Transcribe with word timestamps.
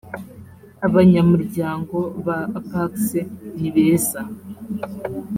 abanyamuryango 0.87 1.97
ba 2.25 2.37
apax 2.59 2.93
ni 3.59 3.69
beza 3.73 4.21